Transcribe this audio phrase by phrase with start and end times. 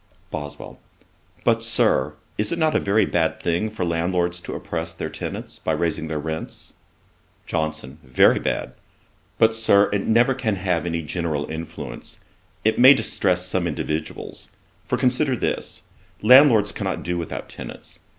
[0.31, 0.79] BOSWELL.
[1.43, 5.59] 'But, Sir, is it not a very bad thing for landlords to oppress their tenants,
[5.59, 6.73] by raising their rents?'
[7.45, 7.99] JOHNSON.
[8.03, 8.73] 'Very bad.
[9.37, 12.19] But, Sir, it never can have any general influence;
[12.65, 14.49] it may distress some individuals.
[14.87, 15.83] For, consider this:
[16.23, 17.99] landlords cannot do without tenants.